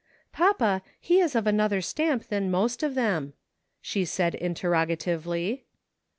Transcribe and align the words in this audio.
"Papa, 0.41 0.81
he 0.99 1.19
is 1.19 1.35
of 1.35 1.45
another 1.45 1.79
stamp 1.79 2.23
than 2.29 2.49
most 2.49 2.81
of 2.81 2.95
them," 2.95 3.33
she 3.81 4.03
said 4.03 4.33
interrogatively. 4.33 5.63